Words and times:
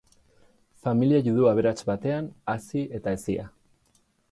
Familia 0.87 1.19
judu 1.27 1.45
aberats 1.51 1.85
batean 1.91 2.31
hazi 2.55 2.85
eta 3.01 3.17
hezia. 3.19 3.49